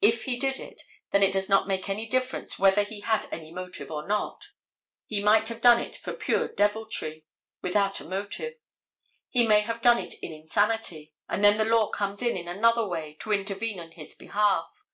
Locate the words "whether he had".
2.58-3.28